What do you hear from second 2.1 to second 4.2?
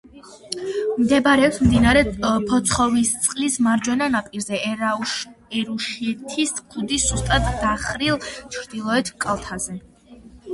ფოცხოვისწყლის მარჯვენა